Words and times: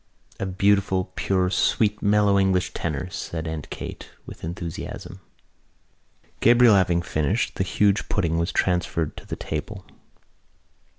"A 0.39 0.47
beautiful 0.47 1.11
pure 1.13 1.51
sweet 1.51 2.01
mellow 2.01 2.39
English 2.39 2.73
tenor," 2.73 3.07
said 3.11 3.47
Aunt 3.47 3.69
Kate 3.69 4.09
with 4.25 4.43
enthusiasm. 4.43 5.21
Gabriel 6.39 6.73
having 6.73 7.03
finished, 7.03 7.53
the 7.53 7.63
huge 7.63 8.09
pudding 8.09 8.39
was 8.39 8.51
transferred 8.51 9.15
to 9.17 9.27
the 9.27 9.35
table. 9.35 9.85